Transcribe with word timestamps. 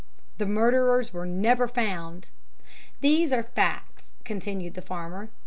The 0.39 0.47
murderers 0.47 1.13
were 1.13 1.27
never 1.27 1.67
found. 1.67 2.31
These 3.01 3.31
are 3.31 3.43
facts," 3.43 4.13
continued 4.23 4.73
the 4.73 4.81
farmer. 4.81 5.29